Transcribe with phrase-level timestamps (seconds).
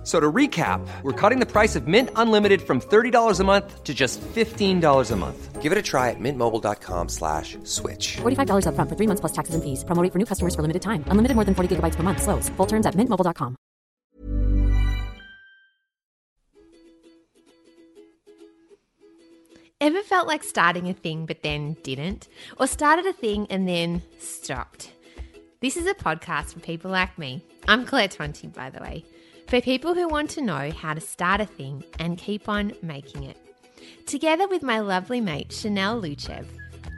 [0.00, 3.84] F- So to recap, we're cutting the price of Mint Unlimited from $30 a month
[3.84, 5.60] to just $15 a month.
[5.60, 8.16] Give it a try at mintmobile.com slash switch.
[8.22, 9.84] $45 upfront for three months plus taxes and fees.
[9.84, 11.04] Promo rate for new customers for limited time.
[11.08, 12.22] Unlimited more than 40 gigabytes per month.
[12.22, 12.48] Slows.
[12.56, 13.56] Full terms at mintmobile.com.
[19.80, 22.28] Ever felt like starting a thing but then didn't?
[22.58, 24.92] Or started a thing and then stopped?
[25.60, 27.42] This is a podcast for people like me.
[27.66, 29.04] I'm Claire Tonti, by the way.
[29.50, 33.24] For people who want to know how to start a thing and keep on making
[33.24, 33.36] it.
[34.06, 36.46] Together with my lovely mate Chanel Lucev,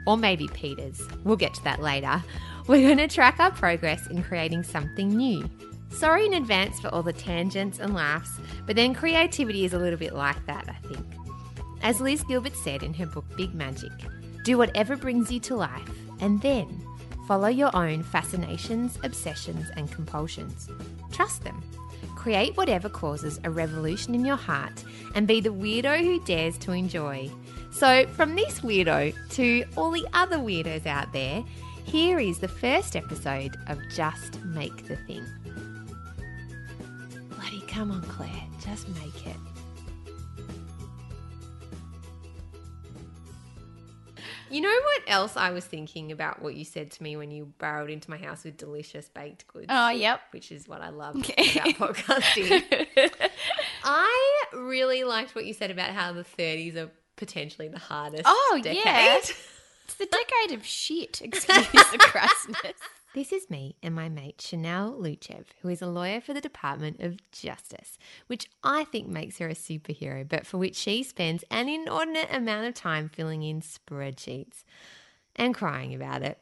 [0.05, 2.23] or maybe Peters, we'll get to that later,
[2.67, 5.49] we're going to track our progress in creating something new.
[5.89, 9.97] Sorry in advance for all the tangents and laughs, but then creativity is a little
[9.97, 11.07] bit like that, I think.
[11.81, 13.91] As Liz Gilbert said in her book Big Magic,
[14.43, 16.85] do whatever brings you to life and then
[17.27, 20.69] follow your own fascinations, obsessions, and compulsions.
[21.11, 21.63] Trust them.
[22.23, 26.71] Create whatever causes a revolution in your heart and be the weirdo who dares to
[26.71, 27.29] enjoy.
[27.69, 31.43] So, from this weirdo to all the other weirdos out there,
[31.83, 35.25] here is the first episode of Just Make the Thing.
[37.31, 39.52] Bloody come on, Claire, just make it.
[44.53, 47.51] You know what else I was thinking about what you said to me when you
[47.57, 49.65] barreled into my house with delicious baked goods?
[49.69, 50.21] Oh, yep.
[50.31, 53.11] Which is what I love about podcasting.
[53.83, 58.59] I really liked what you said about how the 30s are potentially the hardest Oh,
[58.63, 58.81] decade.
[58.85, 59.17] yeah.
[59.17, 60.05] It's the
[60.45, 61.21] decade of shit.
[61.23, 62.73] Excuse the crassness.
[63.13, 66.99] This is me and my mate Chanel Lucev, who is a lawyer for the Department
[66.99, 71.69] of Justice, which I think makes her a superhero, but for which she spends an
[71.69, 74.63] inordinate amount of time filling in spreadsheets
[75.35, 76.39] and crying about it.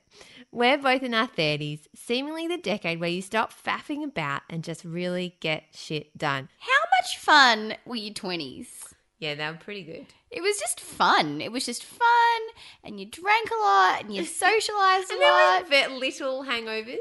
[0.53, 4.85] We're both in our 30s, seemingly the decade where you stop faffing about and just
[4.85, 6.47] really get shit done.
[6.57, 8.80] How much fun were your 20s?
[9.21, 10.07] Yeah, they were pretty good.
[10.31, 11.41] It was just fun.
[11.41, 12.41] It was just fun,
[12.83, 15.69] and you drank a lot, and you socialized a And there lot.
[15.69, 16.97] were little hangovers.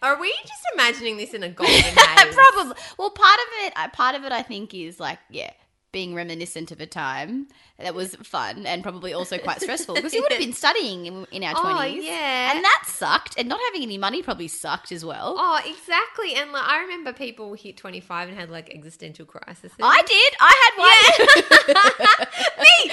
[0.00, 1.94] Are we just imagining this in a golden age?
[1.94, 2.74] Probably.
[2.98, 5.50] Well, part of it, uh, part of it, I think, is like, yeah,
[5.90, 7.46] being reminiscent of a time
[7.78, 11.26] that was fun and probably also quite stressful because you would have been studying in,
[11.32, 12.52] in our Oh, twenties, yeah.
[12.54, 15.36] and that sucked, and not having any money probably sucked as well.
[15.38, 16.34] Oh, exactly.
[16.34, 19.72] And like, I remember people hit 25 and had like existential crises.
[19.82, 20.34] I did.
[20.40, 21.48] I had one.
[22.58, 22.90] me,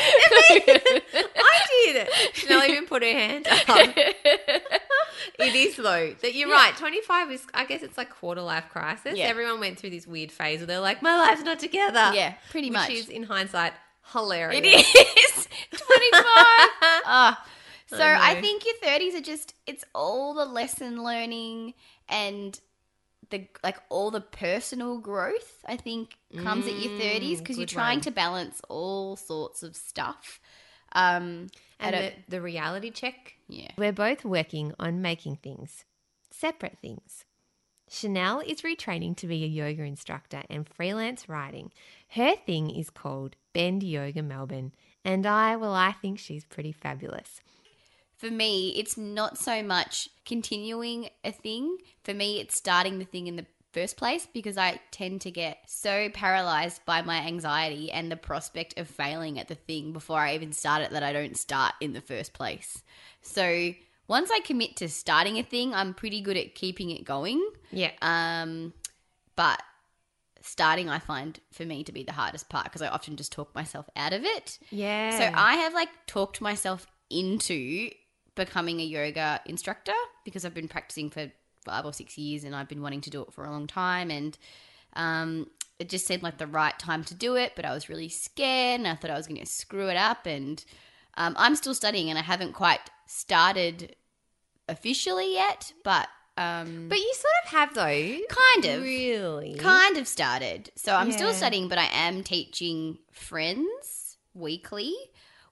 [0.96, 1.02] me.
[1.36, 2.08] I did.
[2.34, 3.68] Chanel even put her hand up.
[5.40, 6.76] It is though that you're right.
[6.78, 9.18] 25 is, I guess, it's like quarter life crisis.
[9.18, 9.26] Yeah.
[9.26, 12.12] Everyone went through this weird phase where they're like, my life's not together.
[12.14, 12.90] Yeah, pretty which much.
[12.92, 13.74] is in hindsight
[14.14, 14.64] hilarious.
[14.64, 16.22] It is 25.
[17.08, 17.46] Ah.
[17.88, 21.76] So I I, think your 30s are just it's all the lesson learning
[22.10, 22.60] and
[23.30, 27.70] the like all the personal growth I think comes at your 30s because you're Mm,
[27.72, 28.04] trying one.
[28.04, 30.40] to balance all sorts of stuff.
[30.94, 31.48] Um
[31.80, 33.36] And the, the reality check.
[33.48, 33.72] yeah.
[33.78, 35.86] We're both working on making things,
[36.32, 37.26] separate things.
[37.90, 41.72] Chanel is retraining to be a yoga instructor and freelance writing.
[42.10, 47.42] Her thing is called Bend Yoga Melbourne, and I, well, I think she's pretty fabulous.
[48.18, 51.78] For me, it's not so much continuing a thing.
[52.04, 55.58] For me, it's starting the thing in the first place because I tend to get
[55.68, 60.34] so paralyzed by my anxiety and the prospect of failing at the thing before I
[60.34, 62.82] even start it that I don't start in the first place.
[63.22, 63.74] So
[64.08, 67.46] once I commit to starting a thing, I'm pretty good at keeping it going.
[67.70, 67.92] Yeah.
[68.02, 68.72] Um,
[69.36, 69.62] but
[70.42, 73.54] starting, I find for me to be the hardest part because I often just talk
[73.54, 74.58] myself out of it.
[74.72, 75.18] Yeah.
[75.18, 77.90] So I have like talked myself into
[78.36, 79.94] becoming a yoga instructor
[80.24, 81.30] because I've been practicing for
[81.66, 84.10] five or six years and I've been wanting to do it for a long time
[84.12, 84.38] and
[84.94, 85.48] um,
[85.80, 88.80] it just seemed like the right time to do it, but I was really scared
[88.80, 90.64] and I thought I was going to screw it up and
[91.18, 93.96] um, I'm still studying and I haven't quite started
[94.70, 96.08] officially yet, but
[96.38, 98.18] um, but you sort of have though.
[98.28, 99.56] kind of Really?
[99.56, 100.70] kind of started.
[100.76, 104.94] So I'm still studying, but I am teaching friends weekly,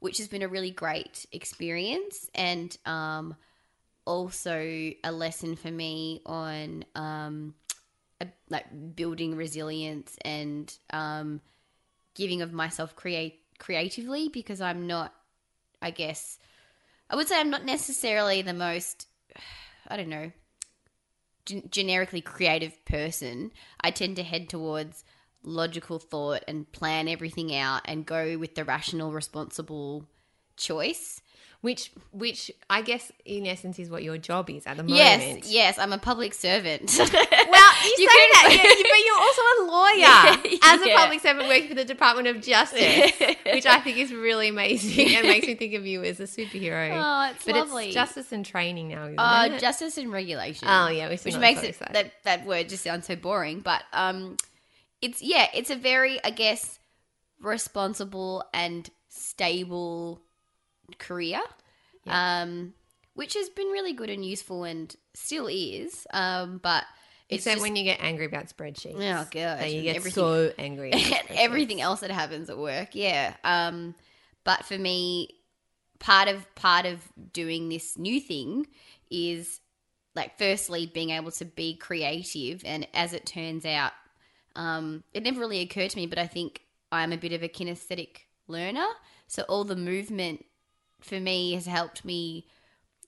[0.02, 3.36] which has been a really great experience and um,
[4.06, 7.54] also a lesson for me on um,
[8.22, 11.42] a, like building resilience and um,
[12.16, 15.14] giving of myself create creatively because I'm not,
[15.82, 16.40] I guess,
[17.10, 19.08] I would say I'm not necessarily the most,
[19.88, 20.32] I don't know,
[21.46, 23.52] gen- generically creative person,
[23.82, 25.04] I tend to head towards
[25.44, 30.08] logical thought and plan everything out and go with the rational, responsible
[30.56, 31.22] choice.
[31.64, 34.98] Which, which I guess in essence is what your job is at the moment.
[35.00, 36.94] Yes, yes, I'm a public servant.
[37.00, 37.10] Well, you,
[38.00, 40.98] You say that, yeah, but you're also a lawyer as a Yeah.
[41.02, 43.14] public servant working for the Department of Justice,
[43.46, 46.92] which I think is really amazing and makes me think of you as a superhero.
[47.02, 47.86] Oh, it's but lovely.
[47.86, 50.68] it's justice and training now, isn't Uh, justice and regulation.
[50.70, 53.62] Oh, yeah, we which makes it that that word just sounds so boring.
[53.62, 54.36] But um,
[55.02, 56.78] it's yeah, it's a very I guess
[57.40, 60.22] responsible and stable
[61.00, 61.42] career,
[62.08, 62.74] um,
[63.14, 66.06] which has been really good and useful and still is.
[66.12, 66.86] Um, but
[67.30, 68.96] it's Except just, when you get angry about spreadsheets.
[68.96, 69.66] Oh, God.
[69.70, 70.92] You get everything- so angry.
[71.30, 72.90] everything else that happens at work.
[72.94, 73.34] Yeah.
[73.44, 73.96] Um,
[74.44, 75.30] but for me,
[76.00, 77.02] part of part of
[77.32, 78.68] doing this new thing
[79.10, 79.62] is
[80.16, 83.94] like firstly being able to be creative, and as it turns out,
[84.56, 87.50] um, it never really occurred to me, but I think I'm a bit of a
[87.50, 88.86] kinesthetic learner,
[89.28, 90.46] so all the movement
[91.04, 92.48] for me has helped me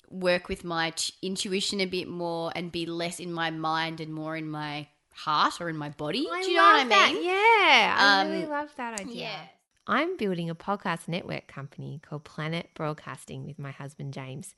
[0.09, 4.13] work with my ch- intuition a bit more and be less in my mind and
[4.13, 6.27] more in my heart or in my body.
[6.31, 7.11] I Do you know what I love that.
[7.13, 7.23] mean?
[7.25, 9.15] Yeah, I Um, really love that idea.
[9.15, 9.41] yeah.
[9.87, 14.55] I'm building a podcast network company called Planet Broadcasting with my husband James.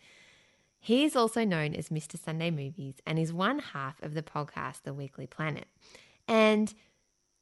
[0.80, 2.18] He is also known as Mr.
[2.18, 5.66] Sunday Movies and is one half of the podcast The Weekly Planet.
[6.28, 6.74] And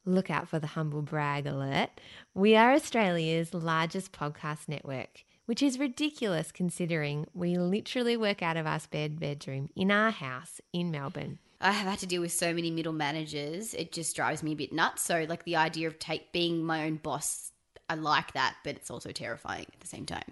[0.04, 1.90] look out for the humble brag alert.
[2.34, 8.66] We are Australia's largest podcast network, which is ridiculous considering we literally work out of
[8.66, 11.40] our spare bedroom in our house in Melbourne.
[11.62, 13.74] I have had to deal with so many middle managers.
[13.74, 15.02] It just drives me a bit nuts.
[15.02, 17.52] So, like the idea of take being my own boss,
[17.90, 20.24] I like that, but it's also terrifying at the same time.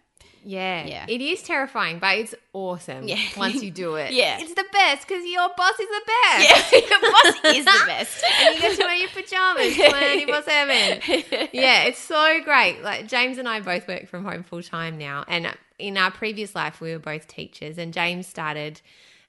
[0.45, 0.85] Yeah.
[0.85, 1.05] Yeah.
[1.07, 3.17] It is terrifying, but it's awesome Yeah.
[3.37, 4.11] once you do it.
[4.11, 4.39] Yeah.
[4.41, 6.73] It's the best because your boss is the best.
[6.73, 6.79] Yeah.
[6.89, 8.23] your boss is the best.
[8.41, 11.49] and you get to wear your pajamas 24 7.
[11.53, 12.81] Yeah, it's so great.
[12.83, 15.23] Like, James and I both work from home full time now.
[15.27, 17.77] And in our previous life, we were both teachers.
[17.77, 18.81] And James started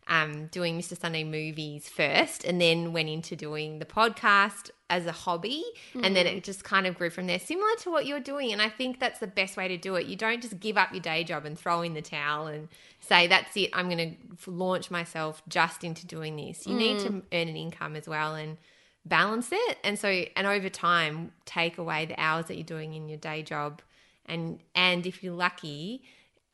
[0.08, 0.98] um, doing Mr.
[0.98, 5.64] Sunday movies first and then went into doing the podcast as a hobby.
[5.94, 8.52] And then it just kind of grew from there, similar to what you're doing.
[8.52, 10.06] And I think that's the best way to do it.
[10.06, 12.68] You don't just give up your day job and throw in the towel and
[13.00, 16.66] say, that's it, I'm going to launch myself just into doing this.
[16.66, 18.34] You need to earn an income as well.
[18.34, 18.58] And
[19.04, 23.08] balance it and so and over time take away the hours that you're doing in
[23.08, 23.82] your day job
[24.26, 26.02] and and if you're lucky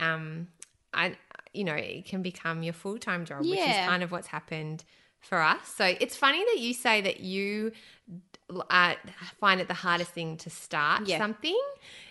[0.01, 0.49] um
[0.93, 1.17] i
[1.53, 4.85] you know it can become your full-time job which is kind of what's happened
[5.21, 5.69] for us.
[5.77, 7.73] So it's funny that you say that you
[8.71, 8.95] uh,
[9.39, 11.19] find it the hardest thing to start Yeah.
[11.19, 11.61] something.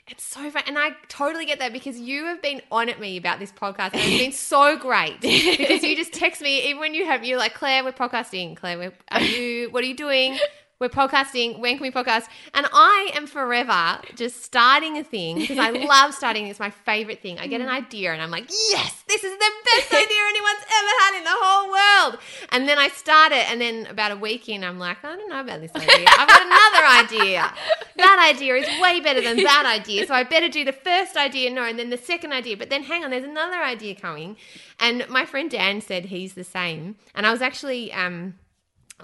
[0.07, 3.17] It's so fun and i totally get that because you have been on at me
[3.17, 6.93] about this podcast and it's been so great because you just text me even when
[6.95, 8.55] you have you're like claire we're podcasting.
[8.55, 10.37] Claire we're, are you what are you doing
[10.79, 12.27] we're podcasting when can we podcast?
[12.53, 17.21] And i am forever just starting a thing because i love starting it's my favorite
[17.21, 17.37] thing.
[17.37, 20.93] I get an idea and i'm like yes this is the best idea anyone's ever
[21.01, 22.19] had in the whole world.
[22.51, 25.29] And then i start it and then about a week in i'm like i don't
[25.29, 26.05] know about this idea.
[26.07, 27.53] I've got another idea.
[27.97, 31.49] That idea is way better than that idea so i better do the first idea
[31.49, 32.55] no and then the second idea.
[32.55, 34.37] But then hang on there's another idea coming.
[34.79, 36.95] And my friend dan said he's the same.
[37.13, 38.35] And i was actually um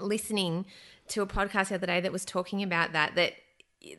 [0.00, 0.64] listening
[1.08, 3.32] to a podcast the other day that was talking about that that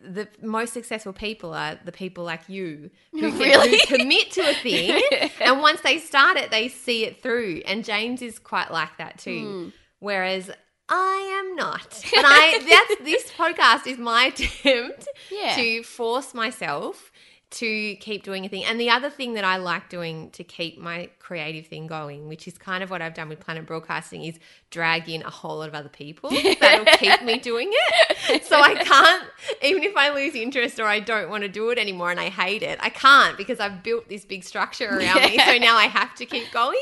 [0.03, 3.79] the most successful people are the people like you who, can, Really?
[3.87, 5.01] who commit to a thing
[5.41, 9.17] and once they start it they see it through and james is quite like that
[9.17, 9.69] too hmm.
[9.99, 10.49] whereas
[10.89, 15.55] i am not but i that's this podcast is my attempt Yeah.
[15.55, 17.11] to force myself
[17.49, 18.65] to keep doing a thing.
[18.65, 22.45] And the other thing that I like doing to keep my creative thing going, which
[22.45, 24.37] is kind of what I've done with Planet Broadcasting, is
[24.69, 28.43] drag in a whole lot of other people that'll keep me doing it.
[28.43, 29.23] So I can't,
[29.63, 32.27] even if I lose interest or I don't want to do it anymore and I
[32.29, 35.39] hate it, I can't because I've built this big structure around me.
[35.39, 36.81] So now I have to keep going.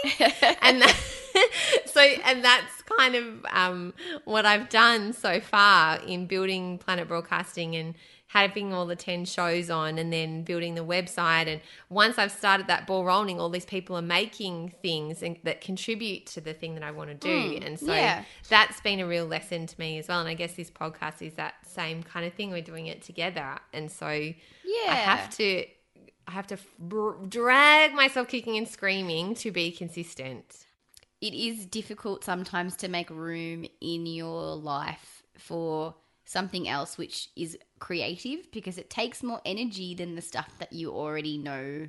[0.61, 0.95] And that,
[1.85, 3.93] so, and that's kind of um,
[4.23, 7.93] what I've done so far in building Planet Broadcasting and
[8.27, 11.47] having all the 10 shows on and then building the website.
[11.47, 15.61] And once i've started that ball rolling all these people are making things and, that
[15.61, 18.23] contribute to the thing that i want to do mm, and so yeah.
[18.49, 20.19] that's been a real lesson to me as well.
[20.19, 22.51] And i guess this podcast is that same kind of thing.
[22.51, 23.57] We're doing it together.
[23.73, 24.33] And so Yeah.
[24.87, 25.65] i have to
[26.27, 26.57] i have to
[27.29, 30.65] drag myself kicking and screaming to be consistent.
[31.21, 37.57] It is difficult sometimes to make room in your life for something else which is
[37.85, 41.87] creative because it takes more energy than the stuff that you already know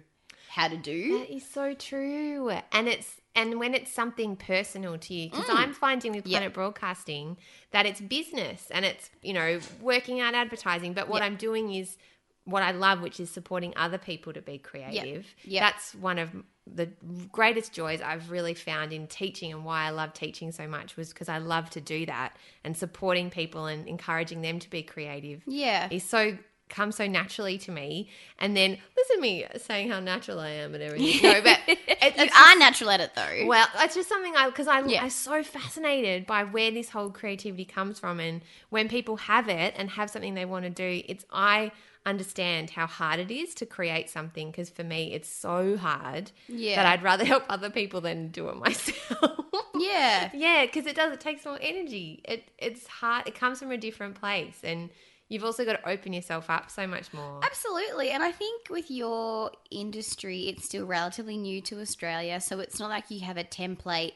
[0.50, 1.18] how to do.
[1.20, 2.50] That is so true.
[2.70, 6.28] And it's and when it's something personal to you, because I'm finding with Mm.
[6.28, 6.38] Yep.
[6.38, 7.38] Planet Broadcasting
[7.70, 11.26] that it's business and it's you know working out advertising, but what Yep.
[11.30, 11.96] I'm doing is
[12.44, 15.26] what I love, which is supporting other people to be creative.
[15.44, 15.60] Yep.
[15.62, 16.28] That's one of
[16.66, 16.88] the
[17.30, 21.10] greatest joys I've really found in teaching and why I love teaching so much was
[21.10, 25.42] because I love to do that and supporting people and encouraging them to be creative
[25.46, 25.88] Yeah.
[25.90, 26.36] is so
[26.68, 28.08] comes so naturally to me.
[28.40, 31.22] And then listen to me saying how natural I am and everything.
[31.22, 31.94] No, but it, you
[32.24, 33.46] it's are natural at it though.
[33.46, 35.04] well, it's just something I because I, Yeah.
[35.04, 39.74] I'm so fascinated by where this whole creativity comes from, and when people have it
[39.76, 41.70] and have something they want to do, it's I
[42.06, 46.76] understand how hard it is to create something because for me it's so hard Yeah.
[46.76, 49.40] that I'd rather help other people than do it myself.
[49.78, 50.30] yeah.
[50.32, 51.12] yeah, because it does.
[51.12, 52.22] It takes more energy.
[52.24, 53.26] It it's hard.
[53.26, 54.88] It comes from a different place, and
[55.28, 57.40] you've also got to open yourself up so much more.
[57.42, 58.10] Absolutely.
[58.10, 62.40] And I think with your industry, it's still relatively new to Australia.
[62.40, 64.12] So it's not like you have a template,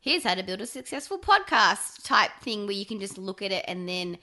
[0.00, 3.52] here's how to build a successful podcast type thing where you can just look at
[3.52, 4.16] it and then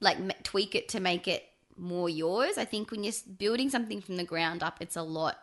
[0.00, 1.44] like tweak it to make it
[1.78, 2.58] more yours.
[2.58, 5.38] I think when you're building something from the ground up, it's a lot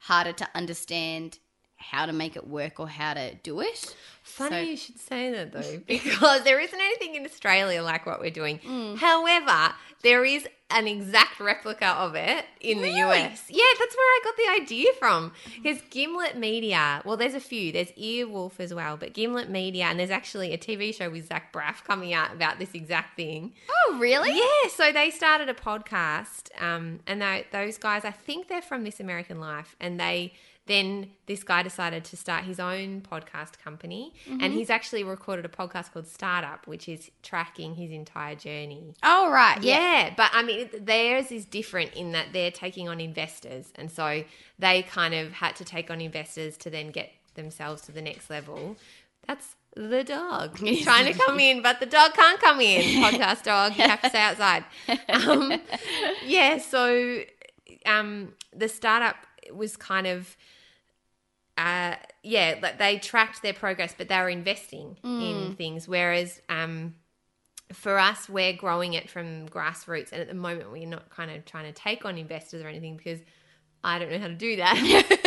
[0.00, 1.38] harder to understand
[1.90, 3.94] how to make it work or how to do it.
[4.22, 8.20] Funny So- you should say that though, because there isn't anything in Australia like what
[8.20, 8.58] we're doing.
[8.60, 8.96] Mm.
[8.98, 13.44] However, there is an exact replica of it in the US.
[13.48, 15.32] Yeah, that's where I got the idea from.
[15.62, 17.70] Because Gimlet Media, well, there's a few.
[17.70, 21.52] There's Earwolf as well, but Gimlet Media, and there's actually a TV show with Zach
[21.52, 23.52] Braff coming out about this exact thing.
[23.70, 24.36] Oh, really?
[24.36, 28.84] Yeah, so they started a podcast, um, and they, those guys, I think they're from
[28.84, 30.32] This American Life, and they
[30.66, 35.48] then this guy decided to start his own podcast company, and he's actually recorded a
[35.48, 38.94] podcast called Startup, which is tracking his entire journey.
[39.02, 39.62] Oh, right.
[39.62, 39.74] Yeah.
[39.74, 44.24] Yeah, but I mean, theirs is different in that they're taking on investors, and so
[44.58, 48.30] they kind of had to take on investors to then get themselves to the next
[48.30, 48.76] level.
[49.26, 53.02] That's the dog He's trying to come in, but the dog can't come in.
[53.02, 54.64] Podcast dog, you have to stay outside.
[55.08, 55.60] Um,
[56.24, 57.22] yeah, so
[57.86, 59.16] um, the startup
[59.52, 60.36] was kind of
[61.56, 65.86] uh, yeah, like they tracked their progress, but they were investing in things.
[65.86, 66.94] Whereas um,
[67.72, 71.44] for us, we're growing it from grassroots, and at the moment, we're not kind of
[71.44, 73.20] trying to take on investors or anything because
[73.84, 74.76] I don't know how to do that.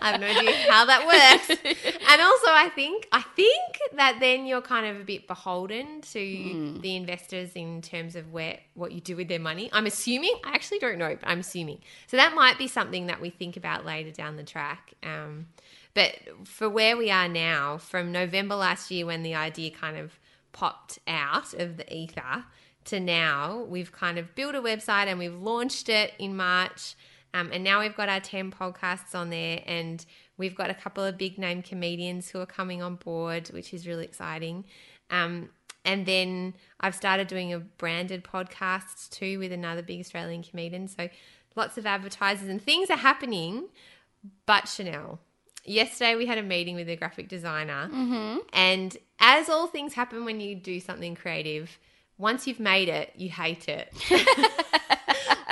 [0.02, 1.60] I have no idea how that works.
[2.10, 6.78] And also, I think I think that then you're kind of a bit beholden to
[6.80, 9.70] the investors in terms of where what you do with their money.
[9.72, 10.34] I'm assuming.
[10.44, 11.78] I actually don't know, but I'm assuming.
[12.08, 14.94] So that might be something that we think about later down the track.
[15.04, 15.46] Um,
[15.94, 16.14] but
[16.44, 20.18] for where we are now, from November last year when the idea kind of
[20.52, 22.44] popped out of the ether
[22.86, 26.94] to now, we've kind of built a website and we've launched it in March.
[27.32, 30.04] Um, and now we've got our 10 podcasts on there, and
[30.36, 33.86] we've got a couple of big name comedians who are coming on board, which is
[33.86, 34.64] really exciting.
[35.10, 35.50] Um,
[35.84, 40.88] and then I've started doing a branded podcast too with another big Australian comedian.
[40.88, 41.08] So
[41.56, 43.68] lots of advertisers and things are happening.
[44.44, 45.20] But Chanel,
[45.64, 47.88] yesterday we had a meeting with a graphic designer,
[48.52, 51.78] and as all things happen when you do something creative,
[52.18, 53.92] once you've made it, you hate it.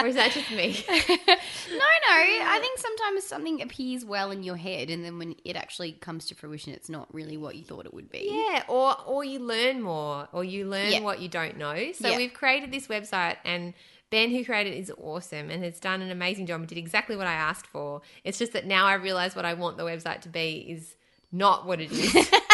[0.00, 0.84] or is that just me?
[1.70, 2.44] No, no.
[2.50, 6.26] I think sometimes something appears well in your head, and then when it actually comes
[6.26, 8.28] to fruition, it's not really what you thought it would be.
[8.30, 11.00] Yeah, or or you learn more, or you learn Yeah.
[11.00, 11.92] what you don't know.
[11.92, 12.16] So Yeah.
[12.16, 13.74] we've created this website, and
[14.10, 17.14] Ben, who created it, is awesome and has done an amazing job and did exactly
[17.16, 18.00] what I asked for.
[18.24, 20.96] It's just that now I realize what I want the website to be is
[21.30, 22.30] not what it is.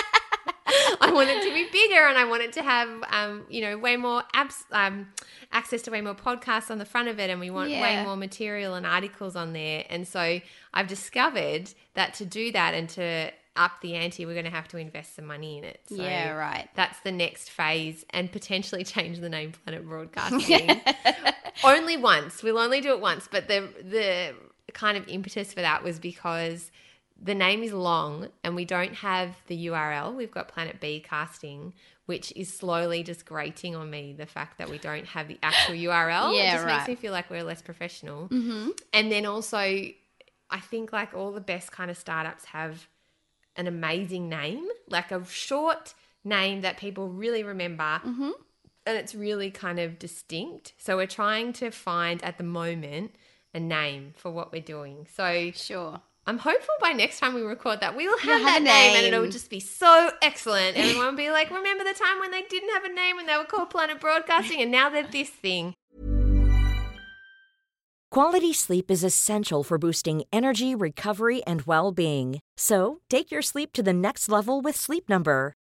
[1.15, 3.79] I want it to be bigger, and I want it to have, um, you know,
[3.79, 5.09] way more apps, um,
[5.53, 8.17] access to way more podcasts on the front of it, and we want way more
[8.17, 9.85] material and articles on there.
[9.89, 10.41] And so
[10.73, 14.67] I've discovered that to do that and to up the ante, we're going to have
[14.69, 15.81] to invest some money in it.
[15.89, 16.69] So Yeah, right.
[16.75, 20.81] That's the next phase, and potentially change the name Planet Broadcasting.
[21.65, 22.43] only once.
[22.43, 24.35] We'll only do it once, but the the
[24.73, 26.73] kind of impetus for that was because
[27.25, 30.15] the name is long and we don't have the URL.
[30.15, 31.73] We've got Planet B Casting,
[32.05, 35.75] which is slowly just grating on me the fact that we don't have the actual
[35.75, 36.37] URL.
[36.37, 38.29] Yeah, it just makes me feel like we're less professional.
[38.29, 38.71] Mm-hmm.
[38.93, 42.89] And then also, I think like all the best kind of startups have
[43.57, 48.01] an amazing name, like a short name that people really remember.
[48.05, 48.31] Mm-hmm.
[48.87, 50.75] And it's really kind of distinct.
[50.77, 53.15] So we're trying to find at the moment
[53.55, 55.07] a name for what we're doing.
[55.15, 56.03] So Sure.
[56.27, 58.97] I'm hopeful by next time we record that we will have You'll that a name,
[58.97, 60.77] and it'll just be so excellent.
[60.77, 63.37] Everyone will be like, remember the time when they didn't have a name and they
[63.37, 65.75] were called Planet Broadcasting and now they're this thing.
[68.11, 72.39] Quality sleep is essential for boosting energy, recovery, and well being.
[72.57, 75.53] So, take your sleep to the next level with Sleep Number.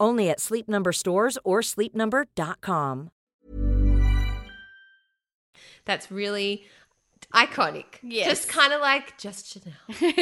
[0.00, 3.10] Only at Sleep Number stores or sleepnumber.com.
[5.84, 6.64] That's really
[7.34, 7.84] iconic.
[8.02, 8.28] Yes.
[8.28, 10.12] Just kind of like just Chanel,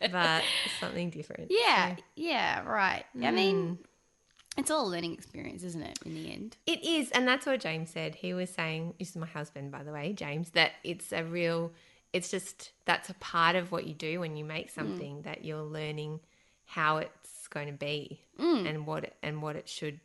[0.12, 0.42] but
[0.80, 1.50] something different.
[1.50, 3.04] Yeah, So- yeah, right.
[3.22, 4.58] I mean, mm.
[4.58, 5.98] it's all a learning experience, isn't it?
[6.04, 8.16] In the end, It is, and that's what James said.
[8.16, 11.72] He was saying, this is my husband, by the way, James, that it's a real,
[12.12, 14.74] it's just, that's a part of what you do when you make mm.
[14.74, 16.20] something that you're learning
[16.66, 16.98] how
[17.46, 18.20] it's going to be
[18.66, 20.00] and what it, and what it should,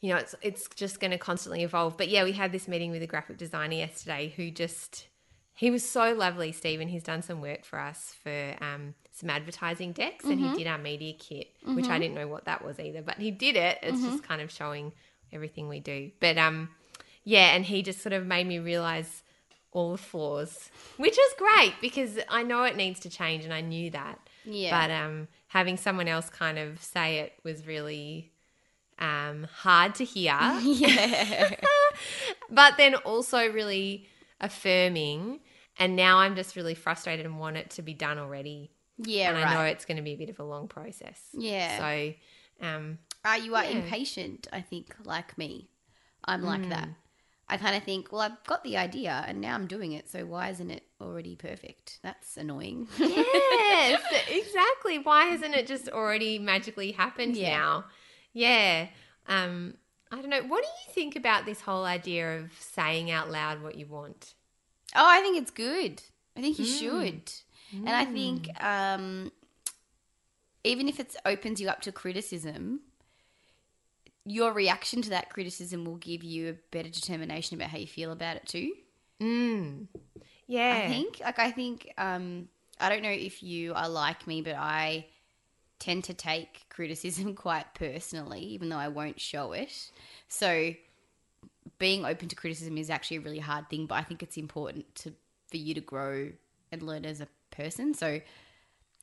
[0.00, 1.96] you know, it's, it's just going to constantly evolve.
[1.98, 5.06] But yeah, we had this meeting with a graphic designer yesterday who just,
[5.54, 6.88] he was so lovely, Stephen.
[6.88, 10.78] He's done some work for us for um, some advertising decks, and he did our
[10.78, 13.78] media kit, which I didn't know what that was either, but he did it.
[13.82, 14.92] It's just kind of showing
[15.32, 16.10] everything we do.
[16.20, 16.70] But um,
[17.24, 19.22] yeah, and he just sort of made me realize
[19.72, 23.60] all the flaws, which is great because I know it needs to change, and I
[23.60, 24.18] knew that.
[24.46, 24.70] Yeah.
[24.70, 28.32] But um, having someone else kind of say it was really
[28.98, 30.38] um, hard to hear.
[30.62, 31.54] yeah,
[32.50, 34.08] but then also really
[34.40, 35.40] affirming.
[35.78, 38.70] And now I'm just really frustrated and want it to be done already.
[38.98, 39.46] yeah, and right.
[39.46, 41.20] I know it's going to be a bit of a long process.
[41.32, 41.78] Yeah.
[41.78, 42.12] So,
[42.66, 43.70] um, Uh, you are Yeah.
[43.78, 45.68] impatient, I think, like me.
[46.24, 46.88] I'm like that.
[46.88, 46.94] Mm.
[47.48, 50.26] I kind of think, well, I've got the idea and now I'm doing it, so
[50.26, 51.98] why isn't it already perfect?
[52.02, 52.88] That's annoying.
[52.98, 54.98] yes, exactly.
[54.98, 57.56] Why hasn't it just already magically happened Yeah.
[57.56, 57.84] now?
[58.32, 58.88] Yeah.
[59.26, 59.74] Um,
[60.10, 60.42] I don't know.
[60.42, 64.34] What do you think about this whole idea of saying out loud what you want?
[64.94, 66.02] Oh, I think it's good.
[66.36, 66.78] I think you Mm.
[66.78, 67.32] should.
[67.72, 69.30] And I think um,
[70.64, 72.80] even if it opens you up to criticism,
[74.24, 78.12] your reaction to that criticism will give you a better determination about how you feel
[78.12, 78.72] about it too.
[79.20, 79.86] Mm.
[80.50, 80.70] Yeah.
[80.70, 81.20] I think.
[81.20, 82.48] Like I think um
[82.80, 85.06] I don't know if you are like me, but I
[85.78, 89.90] tend to take criticism quite personally, even though I won't show it.
[90.28, 90.74] So
[91.78, 94.94] being open to criticism is actually a really hard thing, but I think it's important
[94.96, 95.12] to
[95.50, 96.30] for you to grow
[96.70, 97.94] and learn as a person.
[97.94, 98.20] So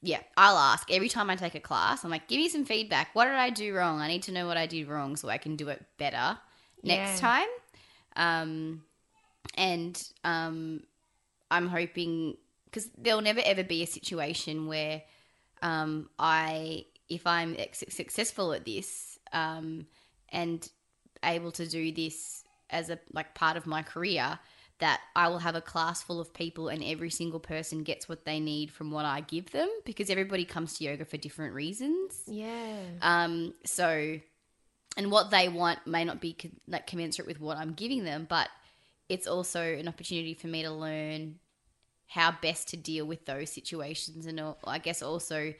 [0.02, 2.04] yeah, I'll ask every time I take a class.
[2.04, 3.10] I'm like, give me some feedback.
[3.14, 4.00] What did I do wrong?
[4.02, 6.38] I need to know what I did wrong so I can do it better
[6.84, 7.20] next Yeah.
[7.20, 7.48] time.
[8.16, 8.84] Um,
[9.56, 10.84] and um,
[11.50, 15.02] I'm hoping because there'll never ever be a situation where
[15.62, 19.88] um, I, if I'm ex- successful at this um,
[20.30, 20.68] and
[21.24, 24.40] able to do this as a like part of my career,
[24.80, 28.26] that I will have a class full of people and every single person gets what
[28.26, 32.22] they need from what I give them because everybody comes to yoga for different reasons.
[32.28, 32.78] Yeah.
[33.02, 34.20] Um, so,
[34.96, 38.28] and what they want may not be co- like commensurate with what I'm giving them,
[38.30, 38.50] but
[39.10, 41.40] it's also an opportunity for me to learn
[42.08, 45.54] how best to deal with those situations, and I guess also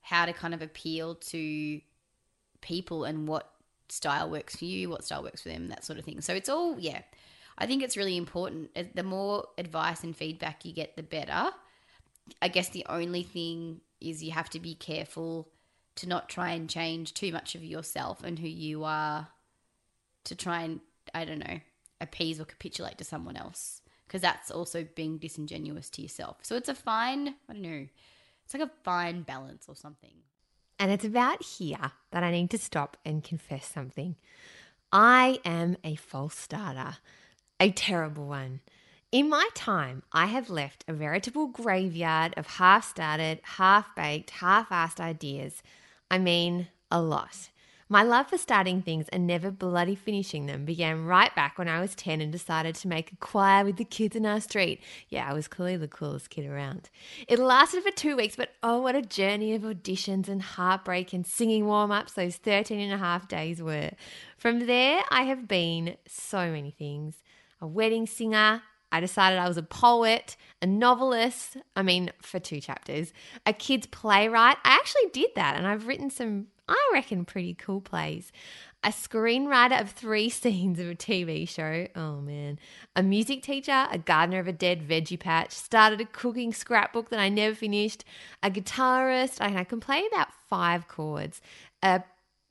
[0.00, 1.80] how to kind of appeal to
[2.60, 3.50] people and what
[3.88, 6.20] style works for you, what style works for them, that sort of thing.
[6.20, 7.02] So it's all yeah.
[7.58, 8.70] I think it's really important.
[8.76, 11.50] Uh, The more advice and feedback you get, the better.
[12.42, 15.48] I guess the only thing is you have to be careful
[15.96, 19.28] to not try and change too much of yourself and who you are
[20.24, 20.80] to try and
[21.14, 21.60] I don't know
[22.00, 26.38] appease or capitulate to someone else because that's also being disingenuous to yourself.
[26.42, 27.86] So it's a fine I don't know
[28.44, 30.22] it's like a fine balance or something.
[30.78, 34.14] And it's about here that I need to stop and confess something.
[34.92, 36.98] I am a false starter,
[37.58, 38.60] a terrible one.
[39.10, 44.68] In my time, I have left a veritable graveyard of half started, half baked, half
[44.68, 45.62] assed ideas.
[46.08, 47.48] I mean, a lot.
[47.88, 51.80] My love for starting things and never bloody finishing them began right back when I
[51.80, 54.82] was 10 and decided to make a choir with the kids in our street.
[55.08, 56.90] Yeah, I was clearly the coolest kid around.
[57.28, 61.24] It lasted for two weeks, but oh, what a journey of auditions and heartbreak and
[61.24, 63.92] singing warm ups those 13 and a half days were.
[64.36, 67.22] From there, I have been so many things
[67.60, 68.62] a wedding singer.
[68.90, 73.12] I decided I was a poet, a novelist, I mean, for two chapters,
[73.44, 74.56] a kid's playwright.
[74.64, 78.32] I actually did that, and I've written some I reckon pretty cool plays.
[78.82, 81.86] a screenwriter of three scenes of a TV show.
[81.94, 82.58] Oh man.
[82.94, 87.20] A music teacher, a gardener of a dead veggie patch, started a cooking scrapbook that
[87.20, 88.04] I never finished,
[88.42, 91.40] a guitarist, I, I can play about five chords,
[91.82, 92.02] a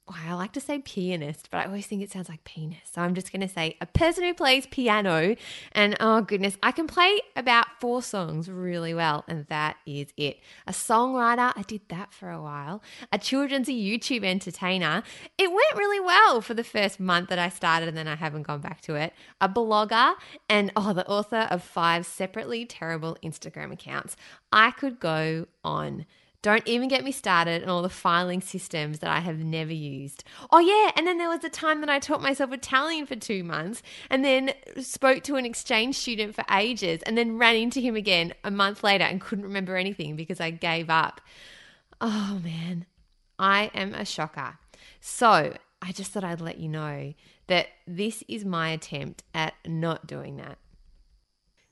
[0.08, 2.78] I like to say pianist, but I always think it sounds like penis.
[2.92, 5.36] So I'm just going to say a person who plays piano.
[5.72, 9.24] And oh, goodness, I can play about four songs really well.
[9.28, 10.40] And that is it.
[10.68, 12.84] A songwriter, I did that for a while.
[13.12, 15.02] A children's YouTube entertainer.
[15.40, 18.44] It went really well for the first month that I started, and then I haven't
[18.44, 19.14] gone back to it.
[19.42, 20.14] A blogger,
[20.48, 24.16] and oh, the author of five separately terrible Instagram accounts.
[24.52, 26.06] I could go on.
[26.46, 30.24] Don't even get me started on all the filing systems that I have never used.
[30.52, 30.92] Oh, yeah.
[30.96, 33.82] And then there was a time that I taught myself Italian for two months
[34.12, 38.32] and then spoke to an exchange student for ages and then ran into him again
[38.44, 41.20] a month later and couldn't remember anything because I gave up.
[42.00, 42.86] Oh, man.
[43.40, 44.60] I am a shocker.
[45.02, 47.16] So I just thought I'd let you know
[47.48, 50.60] that this is my attempt at not doing that.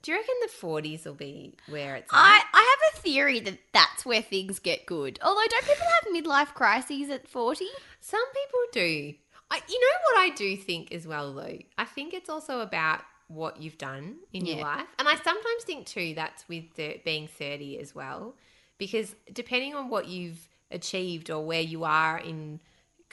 [0.01, 2.45] Do you reckon the 40s will be where it's at?
[2.53, 2.62] I
[3.03, 5.19] theory that that's where things get good.
[5.21, 7.65] Although, don't people have midlife crises at 40?
[7.99, 9.13] Some people do.
[9.51, 11.59] I, you know what I do think as well, though?
[11.77, 14.87] I think it's also about what you've done in your life.
[14.99, 18.35] And I sometimes think, too, that's with the, being 30 as well.
[18.77, 22.59] Because depending on what you've achieved or where you are in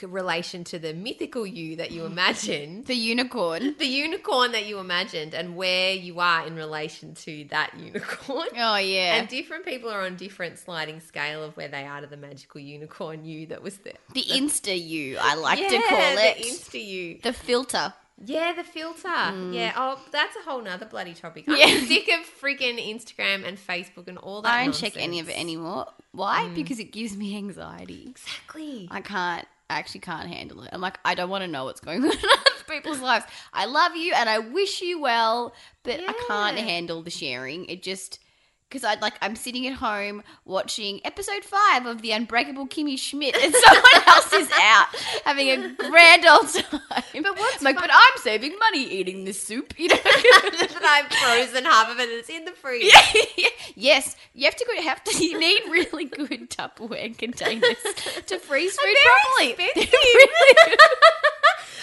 [0.08, 3.74] relation to the mythical you that you imagined, The unicorn.
[3.78, 8.48] the unicorn that you imagined, and where you are in relation to that unicorn.
[8.56, 9.16] Oh, yeah.
[9.16, 12.60] And different people are on different sliding scale of where they are to the magical
[12.60, 13.94] unicorn you that was there.
[14.14, 16.36] the Insta you, I like to call it.
[16.38, 17.18] the Insta you.
[17.22, 17.94] The filter.
[18.22, 19.08] Yeah, the filter.
[19.50, 19.72] Yeah.
[19.76, 21.44] Oh, that's a whole nother bloody topic.
[21.48, 21.58] I'm Mm.
[21.58, 21.86] Yeah.
[21.88, 24.52] sick of freaking Instagram and Facebook and all that.
[24.52, 25.86] I don't check any of it anymore.
[26.12, 26.48] Why?
[26.54, 28.08] Because it gives me anxiety.
[28.10, 28.88] Exactly.
[28.90, 30.70] I can't, I actually can't handle it.
[30.72, 33.24] I'm like, I don't want to know what's going on in other people's lives.
[33.52, 35.54] I love you and I wish you well,
[35.84, 37.66] but I can't handle the sharing.
[37.66, 38.18] It just,
[38.70, 43.34] because I like, I'm sitting at home watching episode five of The Unbreakable Kimmy Schmidt,
[43.36, 44.86] and someone else is out
[45.24, 46.72] having a grand old time.
[47.22, 49.96] But what's like, fun- but I'm saving money eating this soup, you know?
[50.04, 52.96] that I've frozen half of it and it's in the freezer.
[53.74, 54.80] yes, you have to go.
[54.82, 55.24] Have to.
[55.24, 57.76] You need really good Tupperware containers
[58.26, 59.86] to freeze food properly.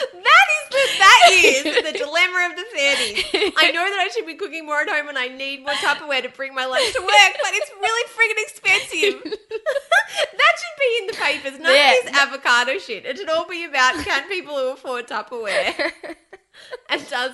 [0.01, 0.23] Expensive.
[0.71, 3.53] They're really- That is the that is the dilemma of the thirties.
[3.57, 6.21] I know that I should be cooking more at home and I need more Tupperware
[6.23, 9.23] to bring my lunch to work, but it's really freaking expensive.
[9.51, 11.59] that should be in the papers.
[11.59, 11.93] None Yeah.
[11.97, 13.05] of this avocado shit.
[13.05, 15.91] It should all be about can people who afford Tupperware.
[16.89, 17.31] And does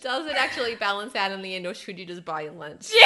[0.00, 2.90] does it actually balance out in the end, or should you just buy your lunch?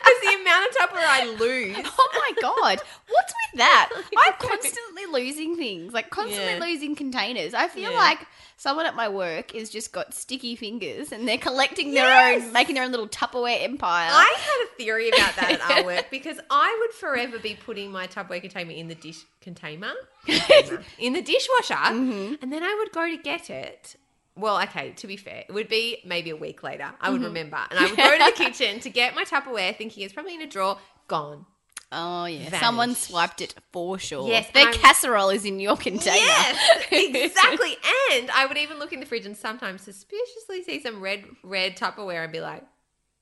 [0.00, 1.76] Because the amount of Tupperware I lose.
[1.98, 3.90] oh my god, what's with that?
[4.18, 6.58] I'm constantly losing things, like constantly Yeah.
[6.60, 7.54] losing containers.
[7.54, 7.96] I feel Yeah.
[7.98, 8.18] like
[8.56, 12.42] someone at my work is just got sticky fingers and they're collecting their Yes.
[12.44, 14.10] own, making their own little Tupperware empire.
[14.12, 17.90] I had a theory about that at our work because I would forever be putting
[17.92, 19.92] my Tupperware container in the dish container
[20.98, 22.34] in the dishwasher, Mm-hmm.
[22.42, 23.96] and then I would go to get it.
[24.40, 26.84] Well, okay, to be fair, it would be maybe a week later.
[27.00, 27.12] I Mm-hmm.
[27.12, 30.12] would remember, and I would go to the kitchen to get my Tupperware, thinking it's
[30.14, 30.78] probably in a drawer.
[31.08, 31.44] Gone.
[31.92, 32.60] oh yeah, Vanished.
[32.62, 34.28] someone swiped it for sure.
[34.28, 36.16] Yes, their I'm- casserole is in your container.
[36.16, 37.76] Yes, exactly.
[38.12, 41.76] and I would even look in the fridge and sometimes suspiciously see some red red
[41.76, 42.62] Tupperware and be like,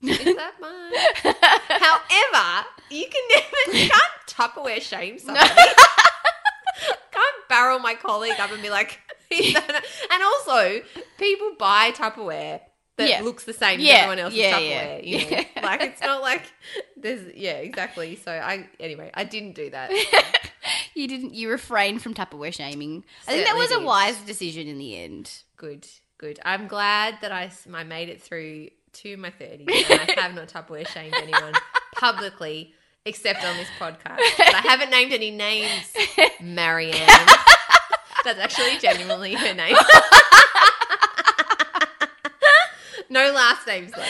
[0.02, 1.34] "Is that mine?"
[1.68, 5.48] However, you can never you can't Tupperware shame somebody.
[7.10, 9.17] can't barrel my colleague up and be like, "Is that a-"
[10.12, 10.80] and also
[11.18, 12.60] people buy Tupperware
[12.96, 13.20] that Yeah.
[13.22, 15.00] looks the same as everyone else's yeah, Tupperware.
[15.04, 15.18] yeah.
[15.18, 15.42] You know?
[15.62, 16.42] like it's not like
[16.96, 18.16] there's yeah exactly.
[18.16, 19.90] So I anyway I didn't do that.
[20.94, 21.32] You didn't.
[21.32, 23.04] You refrained from Tupperware shaming.
[23.26, 25.30] I think that Certainly was a wise decision in the end.
[25.56, 25.86] Good,
[26.18, 26.40] good.
[26.44, 29.60] I'm glad that I, I made it through to my 30s
[29.90, 31.54] and I have not Tupperware shamed anyone
[31.94, 34.18] publicly except on this podcast.
[34.38, 35.94] But I haven't named any names,
[36.42, 37.08] Marianne.
[38.36, 39.76] That's actually genuinely her name.
[43.08, 44.04] no last names though.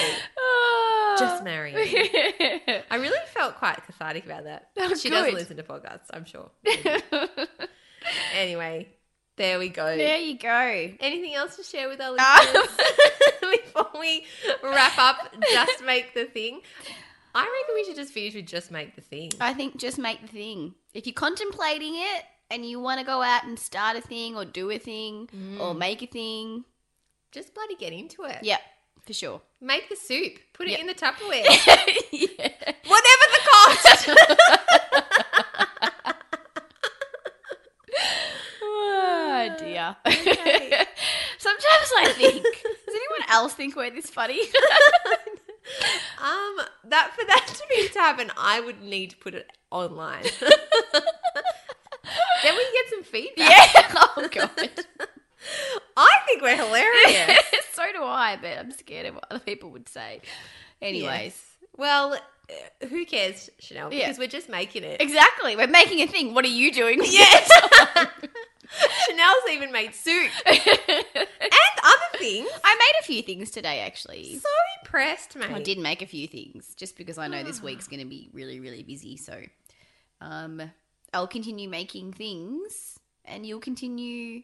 [1.19, 1.79] Just Marianne.
[2.91, 4.71] I really felt quite cathartic about that.
[4.79, 6.51] Oh, she doesn't listen to podcasts, I'm sure.
[8.35, 8.89] anyway,
[9.37, 9.97] there we go.
[9.97, 10.49] there you go.
[11.01, 12.69] Anything else to share with our Um, listeners
[13.65, 14.25] before we
[14.63, 15.17] wrap up?
[15.53, 16.61] Just make the thing.
[17.35, 19.31] I reckon we should just finish with just make the thing.
[19.41, 20.75] I think just make the thing.
[20.95, 24.45] If you're contemplating it and you want to go out and start a thing or
[24.45, 25.29] do a thing
[25.61, 26.65] or make a thing,
[27.33, 28.39] Just bloody get into it.
[28.43, 28.59] yeah,
[29.05, 29.41] for sure.
[29.61, 30.35] Make the soup.
[30.53, 31.45] Put it in the Tupperware.
[32.13, 32.49] yeah.
[32.87, 34.09] Whatever the cost.
[38.63, 39.97] Oh dear.
[40.05, 40.85] funnier.
[41.39, 44.41] Sometimes I think, does anyone else think we're this funny?
[46.21, 50.25] Um, that for that to be to happen, I would need to put it online.
[52.49, 53.51] Then we get some feedback.
[53.75, 54.05] yeah.
[54.17, 54.85] Oh god.
[55.97, 57.39] I think we're hilarious.
[57.73, 60.21] so do I, but I'm scared of what other people would say.
[60.83, 61.09] Anyways.
[61.09, 61.45] Yes.
[61.77, 63.93] Well, uh, who cares, Chanel?
[63.93, 64.07] Yeah.
[64.07, 65.01] Because we're just making it.
[65.01, 65.57] Exactly.
[65.57, 66.35] We're making a thing.
[66.35, 67.01] What are you doing?
[67.05, 67.49] Yes.
[69.07, 70.59] Chanel's even made soup and
[71.85, 72.49] other things.
[72.65, 74.39] I made a few things today, actually.
[74.39, 74.49] So
[74.83, 75.51] impressed, mate.
[75.51, 78.29] I did make a few things just because I know this week's going to be
[78.33, 79.17] really, really busy.
[79.17, 79.41] So
[80.21, 80.71] um,
[81.13, 84.43] I'll continue making things and you'll continue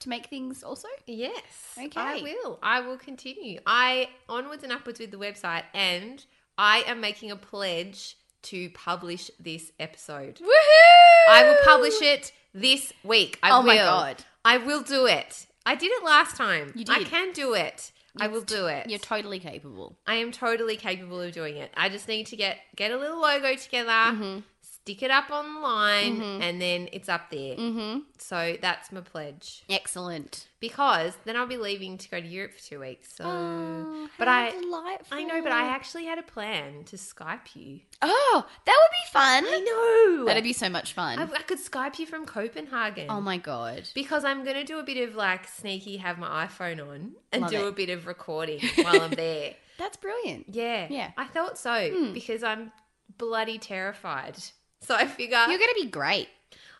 [0.00, 0.88] to make things also.
[1.06, 1.42] Yes.
[1.78, 1.90] Okay.
[2.00, 2.58] I will.
[2.62, 3.60] I will continue.
[3.66, 6.24] I onwards and upwards with the website, and
[6.58, 10.36] I am making a pledge to publish this episode.
[10.40, 11.28] Woohoo!
[11.30, 13.38] I will publish it this week.
[13.42, 13.66] I Oh will.
[13.68, 14.24] my God.
[14.44, 15.46] I will do it.
[15.64, 16.72] I did it last time.
[16.74, 16.96] You did.
[16.96, 17.92] I can do it.
[18.20, 18.90] I will do it.
[18.90, 19.96] You're totally capable.
[20.06, 21.70] I am totally capable of doing it.
[21.76, 24.40] I just need to get get a little logo together, Mm-hmm.
[24.82, 27.56] Stick it up online, and then it's up there.
[27.56, 28.00] Mm-hmm.
[28.18, 29.62] So that's my pledge.
[29.70, 30.48] Excellent.
[30.60, 33.14] Because then I'll be leaving to go to Europe for two weeks.
[33.16, 35.18] So, Oh, but I, delightful.
[35.18, 37.80] I know, but I actually had a plan to Skype you.
[38.00, 39.44] Oh, that would be fun.
[39.46, 40.24] I know.
[40.26, 41.18] That'd be so much fun.
[41.18, 43.06] I, I could Skype you from Copenhagen.
[43.10, 43.88] oh my god.
[43.94, 47.42] Because I'm going to do a bit of like sneaky, have my iPhone on and
[47.42, 47.68] Love do it.
[47.68, 49.54] a bit of recording while I'm there.
[49.78, 50.46] That's brilliant.
[50.48, 50.86] Yeah.
[50.90, 51.10] Yeah.
[51.16, 52.12] I thought so Hmm.
[52.12, 52.70] because I'm
[53.18, 54.36] bloody terrified.
[54.82, 56.28] So I figure You're going to be great.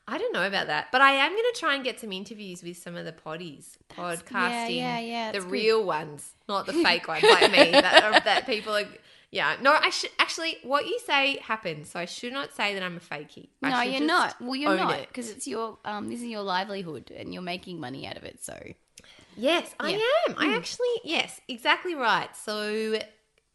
[0.07, 2.63] I don't know about that, but I am going to try and get some interviews
[2.63, 5.51] with some of the potties, podcasting, yeah, yeah, yeah the good.
[5.51, 8.85] real ones, not the fake ones like me that are, that people are.
[9.31, 10.57] Yeah, no, I should actually.
[10.65, 13.49] What you say happens, so I should not say that I'm a fakey.
[13.63, 14.35] I no, you're not.
[14.41, 15.09] Well, you're not it.
[15.09, 16.09] because it's your um.
[16.09, 18.45] This is your livelihood, and you're making money out of it.
[18.45, 18.61] So
[19.37, 20.33] Yes, I Yeah.
[20.33, 20.37] am.
[20.39, 22.35] I actually, yes, exactly right.
[22.37, 22.99] So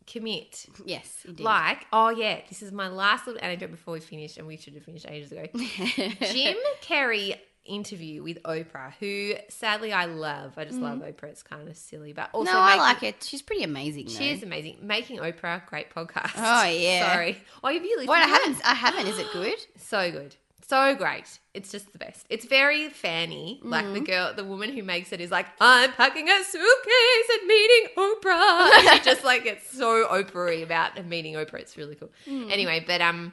[0.08, 0.66] commit.
[0.86, 1.44] yes, indeed.
[1.44, 4.74] Like, oh yeah, this is my last little anecdote before we finish, and we should
[4.74, 5.46] have finished ages ago.
[5.54, 10.54] Jim Carrey interview with Oprah, who sadly I love.
[10.58, 11.26] I just love Oprah.
[11.26, 12.54] It's kind of silly, but also Mm.
[12.54, 13.24] no, I making- like it.
[13.24, 14.08] She's pretty amazing.
[14.08, 14.36] She though.
[14.36, 14.78] is amazing.
[14.82, 16.32] Making Oprah, great podcast.
[16.38, 17.12] Oh, yeah.
[17.14, 17.38] Sorry.
[17.64, 18.08] Oh, have you listened?
[18.08, 18.36] What I to it?
[18.40, 18.66] haven't.
[18.66, 19.08] I haven't.
[19.08, 19.58] Is it good?
[19.78, 20.36] So good.
[20.70, 21.40] So great.
[21.54, 22.26] It's just the best.
[22.30, 23.60] It's very fanny.
[23.64, 23.94] Like Mm-hmm.
[23.94, 27.88] the girl, the woman who makes it is like, I'm packing a suitcase and meeting
[27.98, 28.72] Oprah.
[28.74, 31.60] And she just like gets so Oprah about meeting Oprah.
[31.62, 32.10] It's really cool.
[32.28, 32.52] Mm.
[32.52, 33.32] Anyway, but um,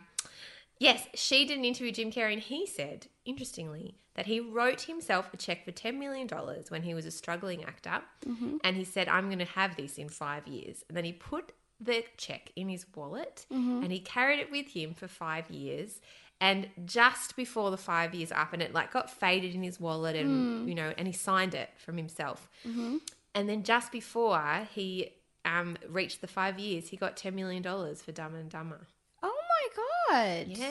[0.79, 4.83] yes, she did an interview with Jim Carrey and he said, interestingly, that he wrote
[4.83, 6.29] himself a check for $10 million
[6.69, 8.01] when he was a struggling actor.
[8.29, 8.59] Mm-hmm.
[8.63, 10.85] And he said, I'm going to have this in five years.
[10.89, 13.83] And then he put the check in his wallet Mm-hmm.
[13.83, 16.01] and he carried it with him for five years.
[16.41, 20.15] And just before the five years up, and it like got faded in his wallet,
[20.17, 22.49] and you know, and he signed it from himself.
[22.67, 22.99] Mm-hmm.
[23.35, 25.13] And then just before he
[25.45, 28.87] um, reached the five years, he got ten million dollars for Dumb and Dumber.
[29.23, 30.47] Oh my god.
[30.49, 30.69] Yeah,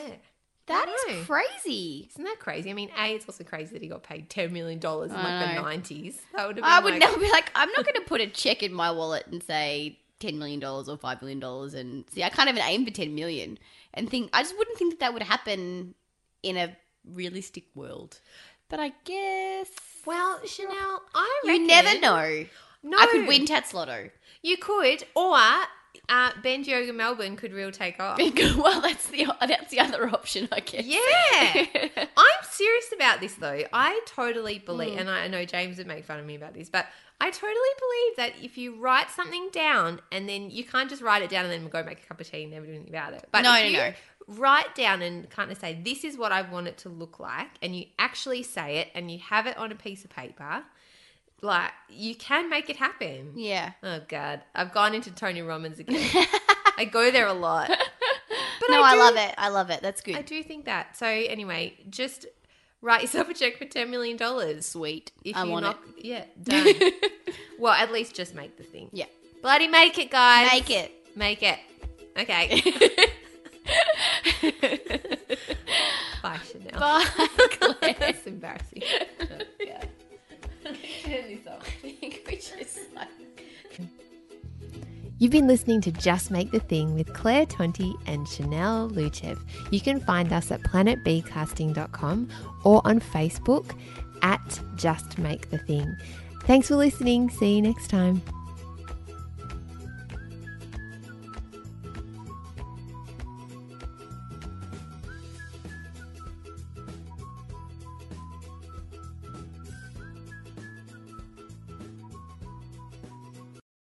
[0.66, 1.22] That is know.
[1.24, 2.08] crazy.
[2.10, 2.70] Isn't that crazy?
[2.70, 5.40] I mean, a it's also crazy that he got paid ten million dollars in I
[5.46, 6.20] like the nineties.
[6.36, 8.20] That would have been I would like, never be like, I'm not going to put
[8.20, 12.04] a check in my wallet and say ten million dollars or five million dollars, and
[12.10, 13.58] see, I can't even aim for ten million,
[13.92, 15.94] and think I just wouldn't think that that would happen
[16.42, 18.20] in a realistic world.
[18.68, 19.68] But I guess
[20.06, 22.46] Well, Chanel, I you never know.
[22.82, 24.10] No, I could win Tatts Lotto.
[24.42, 25.36] You could, or
[26.08, 28.18] uh, Ben's Yoga Melbourne could real take off.
[28.56, 30.84] well, that's the that's the other option, I guess.
[30.84, 32.04] Yeah.
[32.16, 33.62] I'm serious about this though.
[33.72, 35.00] I totally believe, Mm.
[35.00, 36.86] and I know James would make fun of me about this, but
[37.20, 41.22] I totally believe that if you write something down and then you can't just write
[41.22, 43.12] it down and then go make a cup of tea and never do anything about
[43.14, 43.26] it.
[43.30, 43.92] But No, if no, you no.
[44.28, 47.48] write down and kind of say, this is what I want it to look like,
[47.62, 50.64] and you actually say it and you have it on a piece of paper,
[51.44, 53.32] like you can make it happen.
[53.36, 53.72] yeah.
[53.82, 56.08] Oh God, I've gone into Tony Robbins again.
[56.76, 57.68] I go there a lot.
[57.68, 59.34] But no, I, do- love it.
[59.38, 59.80] I love it.
[59.82, 60.16] That's good.
[60.16, 60.96] I do think that.
[60.96, 62.26] So anyway, just
[62.80, 64.66] write yourself a check for ten million dollars.
[64.66, 65.12] Sweet.
[65.24, 66.66] If I you want knock, yeah, done.
[67.58, 68.88] well, at least just make the thing.
[68.92, 69.06] Yeah.
[69.42, 70.50] Bloody make it, guys.
[70.50, 70.92] Make it.
[71.14, 71.58] Make it.
[72.18, 72.62] Okay.
[76.22, 76.80] Bye, Chanel.
[76.80, 77.04] Bye,
[77.50, 77.96] Claire.
[77.98, 78.82] That's embarrassing.
[81.06, 81.16] Yeah.
[81.16, 81.68] Turn this off.
[81.84, 83.08] I think we just like.
[85.18, 89.38] You've been listening to Just Make the Thing with Claire Tonti and Chanel Lucev.
[89.70, 92.28] You can find us at planetbcasting.com
[92.64, 93.78] or on Facebook
[94.22, 95.96] at Just Make the Thing.
[96.42, 97.30] Thanks for listening.
[97.30, 98.20] See you next time.